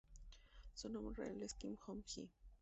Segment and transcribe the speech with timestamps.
[0.73, 2.31] Su nombre real es Kim Hong-Hee.